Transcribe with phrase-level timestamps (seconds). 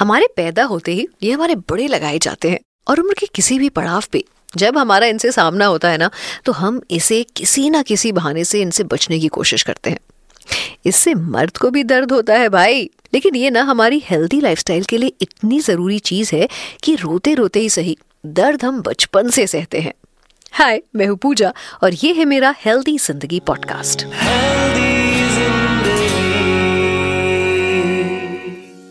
[0.00, 2.58] हमारे पैदा होते ही ये हमारे बड़े लगाए जाते हैं
[2.88, 4.24] और उम्र के किसी भी पड़ाव पे
[4.56, 6.10] जब हमारा इनसे सामना होता है ना
[6.44, 9.98] तो हम इसे किसी ना किसी बहाने से इनसे बचने की कोशिश करते हैं।
[10.86, 14.98] इससे मर्द को भी दर्द होता है भाई। लेकिन ये ना, हमारी हेल्दी लाइफस्टाइल के
[14.98, 16.48] लिए इतनी ज़रूरी चीज़ है
[16.82, 17.96] कि रोते रोते ही सही
[18.26, 19.92] दर्द हम बचपन से सहते हैं।
[20.52, 24.06] हाय, मैं हूँ पूजा और ये है मेरा हेल्दी ज़िंदगी पॉडकास्ट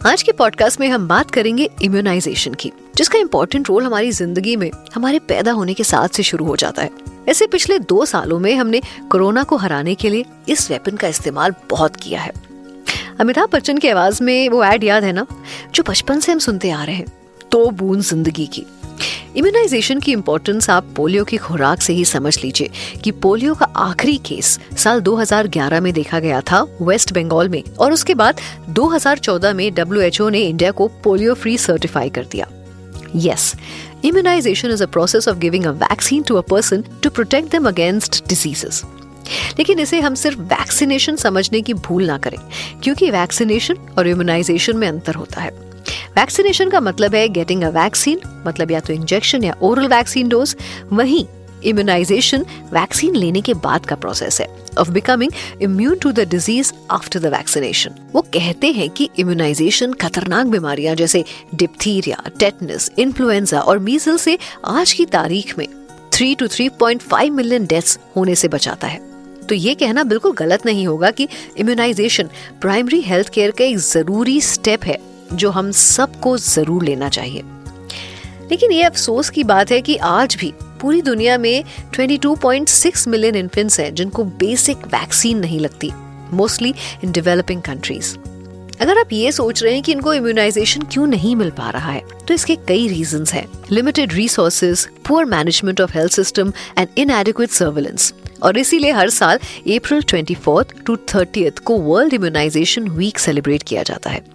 [0.06, 4.70] आज के पॉडकास्ट में हम बात करेंगे इम्यूनाइजेशन की, जिसका इम्पोर्टेंट रोल हमारी ज़िंदगी में,
[4.96, 6.90] हमारे पैदा होने के साथ से शुरू हो जाता है।
[7.28, 11.54] ऐसे पिछले दो सालों में हमने कोरोना को हराने के लिए इस वेपन का इस्तेमाल
[11.70, 12.32] बहुत किया है।
[13.20, 15.26] अमिताभ बच्चन की आवाज़ में वो एड याद है ना?
[15.76, 17.06] जो बचपन से हम सुनते आ रहे हैं
[17.52, 18.66] तो बूंद ज़िंदगी की।
[19.36, 22.70] इम्यूनाइजेशन की इम्पोर्टेंस आप पोलियो की खुराक से ही समझ लीजिए
[23.04, 27.94] कि पोलियो का आखिरी केस साल 2011 में देखा गया था वेस्ट बंगाल में और
[27.94, 32.48] उसके बाद 2014 में डब्ल्यू ने इंडिया को पोलियो फ्री सर्टिफाई कर दिया।
[33.16, 33.54] Yes
[34.06, 38.28] immunization is a process of giving a vaccine to a person to protect them against
[38.28, 38.84] diseases
[39.60, 42.38] लेकिन इसे हम सिर्फ़ वैक्सीनेशन समझने की भूल ना करें,
[42.84, 45.69] क्योंकि वैक्सीनेशन और इम्यूनाइजेशन में अंतर होता है।
[46.20, 50.56] वैक्सीनेशन का मतलब है गेटिंग अ वैक्सीन मतलब या तो इंजेक्शन या ओरल वैक्सीन डोज
[50.94, 51.26] वहीं
[51.64, 52.42] इम्यूनाइजेशन
[52.74, 54.48] वैक्सीन लेने के बाद का प्रोसेस है
[54.78, 55.32] of becoming
[55.62, 61.24] immune to the disease after the vaccination वो कहते हैं कि इम्यूनाइजेशन खतरनाक बीमारियाँ जैसे
[61.56, 64.38] डिप्थीरिया टेटनस इन्फ्लुएंजा और मीजल से
[64.78, 65.68] आज की तारीख में
[66.14, 69.00] three to three point five million deaths होने से बचाता है।
[69.50, 71.28] तो ये कहना बिल्कुल गलत नहीं होगा कि
[71.58, 72.30] इम्यूनाइजेशन
[72.62, 77.44] प्राइमरी हेल्थ केयर का एक ज़रूरी स्टेप है। जो हम सबको ज़रूर लेना चाहिए।
[78.52, 81.64] लेकिन ये अफसोस की बात है कि आज भी पूरी दुनिया में
[81.94, 85.92] 22.6 मिलियन इन्फेंट्स हैं, जिनको बेसिक वैक्सीन नहीं लगती
[86.34, 88.16] मोस्टली इन डेवलपिंग कंट्रीज़
[88.82, 92.04] अगर आप ये सोच रहे हैं कि इनको इम्यूनाइजेशन क्यों नहीं मिल पा रहा है
[92.28, 98.14] तो इसके कई रीजन हैं। Limited resources poor management of health system and inadequate surveillance
[98.44, 103.84] और इसीलिए हर साल April twenty fourth to thirty को वर्ल्ड इम्यूनाइजेशन वीक सेलिब्रेट किया
[103.84, 104.26] जाता है।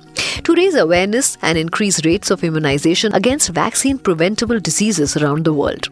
[0.45, 5.89] To raise awareness and increase rates of immunization against vaccine preventable diseases around the world.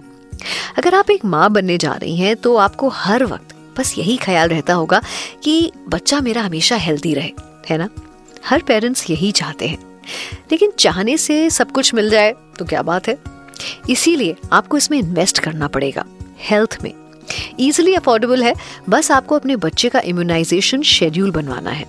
[0.79, 4.49] अगर आप एक माँ बनने जा रही हैं तो आपको हर वक्त बस यही ख्याल
[4.49, 5.03] रहता होगा
[5.45, 7.33] कि बच्चा मेरा हमेशा हेल्दी रहे,
[7.71, 7.89] है ना?
[8.47, 9.79] हर पेरेंट्स यही चाहते हैं।
[10.53, 13.19] लेकिन चाहने से सब कुछ मिल जाए तो क्या बात है?
[13.91, 16.05] इसीलिए आपको इसमें इन्वेस्ट करना पड़ेगा
[16.41, 16.95] हेल्थ में।
[17.61, 18.55] इजिली अफोर्डेबल है,
[18.89, 21.87] बस आपको अपने बच्चे का इम्यूनाइजेशन शेड्यूल बनवाना है।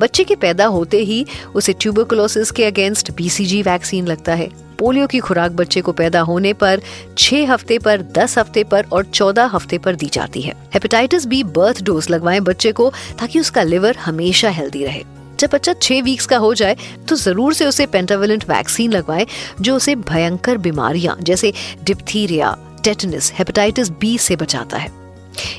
[0.00, 4.48] बच्चे के पैदा होते ही उसे ट्यूबरकुलोसिस के अगेंस्ट बीसीजी वैक्सीन लगता है।
[4.78, 6.80] पोलियो की खुराक बच्चे को पैदा होने पर
[7.18, 11.42] छह हफ़्ते पर, दस हफ़्ते पर और चौदह हफ़्ते पर दी जाती है। हेपेटाइटिस बी
[11.44, 15.02] बर्थ डोज लगवाएँ बच्चे को ताकि उसका लिवर हमेशा हेल्दी रहे।
[15.40, 16.76] जब बच्चा छह वीक्स का हो जाए
[17.08, 19.26] तो ज़रूर से उसे पेंटावेलेंट वैक्सीन लगवाएँ,
[19.60, 21.52] जो उसे भयंकर बीमारियाँ, जैसे
[21.84, 24.98] डिप्थीरिया टेटनस हेपेटाइटिस बी से बचाता है।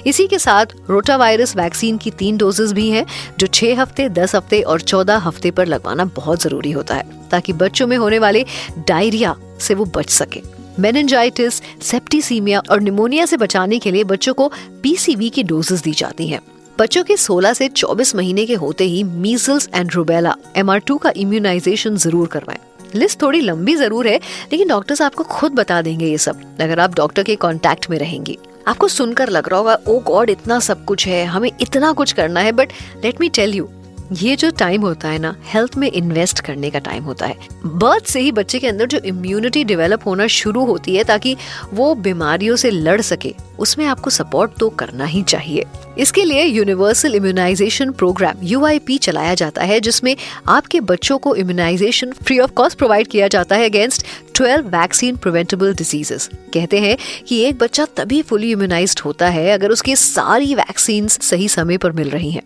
[0.08, 3.06] इसी के साथ रोटा वायरस वैक्सीन की तीन डोजेस भी हैं,
[3.40, 7.54] जो छह हफ़्ते, दस हफ़्ते और चौदह हफ़्ते पर लगवाना बहुत ज़रूरी होता है, ताकि
[7.54, 8.46] बच्चों में होने वाले
[8.88, 10.42] डायरिया से वो बच सके।
[10.80, 14.52] मेनेंजाइटिस सेप्टिसीमिया और निमोनिया से बचाने के लिए बच्चों को
[14.84, 16.42] पीसीवी की डोजेस दी जाती हैं।
[16.80, 21.96] बच्चों के 16 से 24 महीने के होते ही मीजल्स एंड रूबेला एम का इम्यूनाइजेशन
[21.96, 22.60] ज़रूर करवाएँ।
[22.96, 24.19] लिस्ट थोड़ी लंबी ज़रूर है,
[24.52, 28.38] लेकिन डॉक्टर्स आपको खुद बता देंगे ये सब, अगर आप डॉक्टर के कॉन्टेक्ट में रहेंगी।
[28.68, 32.40] आपको सुनकर लग रहा होगा, ओ गॉड, इतना सब कुछ है, हमें इतना कुछ करना
[32.40, 33.69] है, but let me tell you
[34.12, 37.36] ये जो टाइम होता है ना हेल्थ में इन्वेस्ट करने का टाइम होता है।
[37.66, 41.36] बर्थ से ही बच्चे के अंदर जो इम्यूनिटी डेवलप होना शुरू होती है ताकि
[41.74, 45.66] वो बीमारियों से लड़ सके, उसमें आपको सपोर्ट तो करना ही चाहिए।
[45.98, 50.16] इसके लिए यूनिवर्सल इम्यूनाइजेशन प्रोग्राम यूआईपी चलाया जाता है, जिसमें
[50.48, 54.06] आपके बच्चों को immunization free of cost provide किया जाता है अगेंस्ट
[54.41, 56.97] 12 वैक्सीन प्रिवेंटेबल डिजीजेस। कहते हैं
[57.28, 61.91] कि एक बच्चा तभी फुली इम्यूनाइज होता है अगर उसकी सारी वैक्सीन सही समय पर
[61.91, 62.44] मिल रही हैं।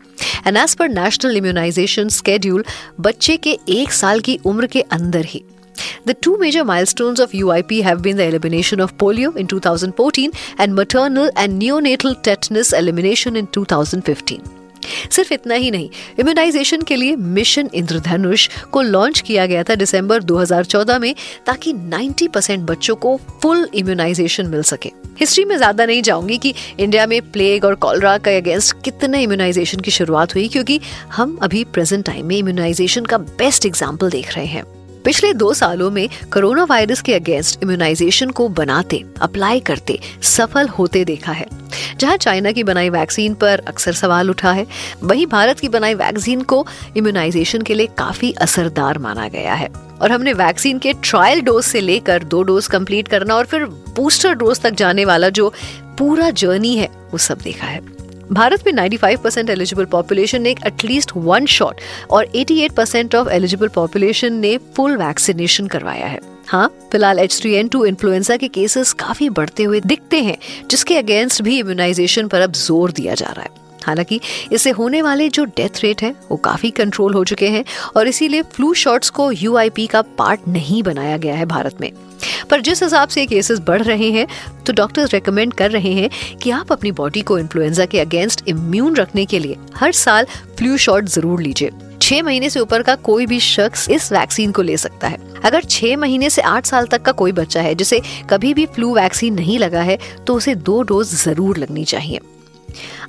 [0.47, 2.65] And as per national immunization schedule
[2.99, 5.43] बच्चे के एक साल की उम्र के अंदर ही।
[6.07, 10.77] The two major milestones of UIP have been the elimination of polio in 2014 and
[10.81, 14.64] maternal and neonatal tetanus elimination in 2015.
[15.11, 15.89] सिर्फ़ इतना ही नहीं
[16.19, 21.13] इम्यूनाइजेशन के लिए मिशन इंद्रधनुष को लॉन्च किया गया था दिसंबर 2014 में,
[21.45, 26.53] ताकि 90 परसेंट बच्चों को फुल इम्यूनाइजेशन मिल सके। हिस्ट्री में ज़्यादा नहीं जाऊँगी कि
[26.79, 30.79] इंडिया में प्लेग और कॉलरा के अगेंस्ट कितने इम्यूनाइजेशन की शुरुआत हुई, क्योंकि
[31.13, 34.63] हम अभी प्रेजेंट टाइम में इम्यूनाइजेशन का बेस्ट एग्ज़ाम्पल देख रहे हैं।
[35.05, 41.03] पिछले दो सालों में कोरोना वायरस के अगेंस्ट इम्यूनाइजेशन को बनाते अप्लाई करते, सफल होते
[41.05, 41.45] देखा है।
[41.99, 44.65] जहाँ चाइना की बनाई वैक्सीन पर अक्सर सवाल उठा है,
[45.03, 46.65] वहीं भारत की बनाई वैक्सीन को
[46.97, 49.69] इम्यूनाइजेशन के लिए काफ़ी असरदार माना गया है।
[50.01, 54.33] और हमने वैक्सीन के ट्रायल डोज से लेकर दो डोज कंप्लीट करना और फिर बूस्टर
[54.33, 55.53] डोज तक जाने वाला जो
[55.97, 57.79] पूरा जर्नी है, वो सब देखा है।
[58.31, 63.67] भारत में 95 परसेंट एलिजिबल पॉपुलेशन ने एटलीस्ट वन शॉट और 88 परसेंट ऑफ़ एलिजिबल
[63.67, 68.93] पॉपुलेशन ने फुल वैक्सीनेशन करवाया है। हाँ फ़िलहाल H three N two influenza के केसेस
[68.93, 70.37] काफ़ी बढ़ते हुए दिखते हैं,
[70.69, 74.19] जिसके अगेंस्ट भी इम्यूनाइजेशन पर अब ज़ोर दिया जा रहा है। हालाँकि
[74.51, 77.63] इससे होने वाले जो डेथ रेट है, वो काफ़ी कंट्रोल हो चुके हैं,
[77.97, 81.91] और इसीलिए फ्लू शॉट्स को UIP का पार्ट नहीं बनाया गया है भारत में।
[82.49, 84.27] पर जिस हिसाब से केसेस बढ़ रहे हैं
[84.65, 86.09] तो डॉक्टर्स रेकमेंड कर रहे हैं
[86.43, 90.25] कि आप अपनी बॉडी को इन्फ्लुएंजा के अगेंस्ट इम्यून रखने के लिए हर साल
[90.57, 91.71] फ्लू शॉट ज़रूर लीजिए।
[92.01, 95.63] छह महीने से ऊपर का कोई भी शख्स इस वैक्सीन को ले सकता है। अगर
[95.63, 99.33] छह महीने से आठ साल तक का कोई बच्चा है, जिसे कभी भी फ्लू वैक्सीन
[99.33, 99.97] नहीं लगा है
[100.27, 102.19] तो उसे दो डोज ज़रूर लगनी चाहिए।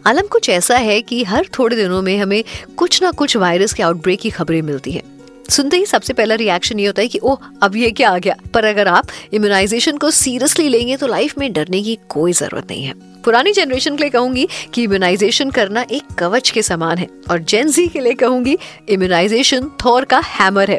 [0.07, 2.43] आलम, कुछ ऐसा है कि हर थोड़े दिनों में हमें
[2.77, 5.03] कुछ ना कुछ वायरस के आउटब्रेक की खबरें मिलती हैं।
[5.51, 8.37] सुनते ही सबसे पहला रिएक्शन ये होता है कि, ओह, अब ये क्या आ गया?
[8.55, 12.85] पर अगर आप इम्यूनाइजेशन को सीरियसली लेंगे तो लाइफ में डरने की कोई ज़रूरत नहीं
[12.85, 12.95] है।
[13.27, 17.87] पुरानी जनरेशन के लिए कहूँगी कि इम्यूनाइजेशन करना एक कवच के समान है। और जेनजी
[17.89, 18.57] के लिए कहूँगी
[18.89, 20.79] इम्यूनाइजेशन थॉर का हैमर है।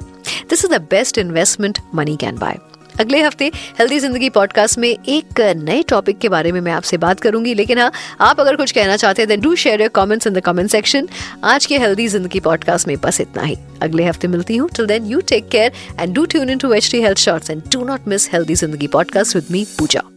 [0.49, 2.57] This is the best investment money can buy
[2.99, 3.45] अगले हफ़्ते
[3.79, 7.79] हेल्दी ज़िंदगी पॉडकास्ट में एक नए टॉपिक के बारे में मैं आपसे बात करूँगी। लेकिन
[7.79, 7.91] हाँ
[8.21, 11.07] आप अगर कुछ कहना चाहते हैं then do share your comments in the comment section
[11.45, 15.05] आज के हेल्दी ज़िंदगी पॉडकास्ट में बस इतना ही। अगले हफ़्ते मिलती हूँ। Till then
[15.05, 18.07] you take care and do tune in to H T health shorts and do not
[18.07, 20.16] miss healthy Zindagi podcast with me Pooja